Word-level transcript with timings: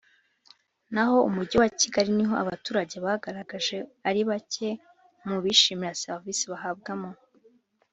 Naho 0.93 1.17
umujyi 1.29 1.55
wa 1.61 1.69
kigali 1.79 2.11
niho 2.17 2.33
abaturage 2.43 2.95
bagaragaje 3.05 3.77
ari 4.07 4.21
bake 4.29 4.69
mu 5.27 5.37
bishimira 5.43 5.99
serivisi 6.01 6.43
bahabwa 6.53 6.91
mu 7.01 7.09